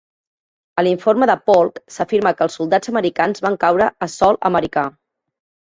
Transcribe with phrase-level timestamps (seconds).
[0.81, 4.89] A l'informe de Polk, s'afirma que els soldats americans van caure a sòl americà.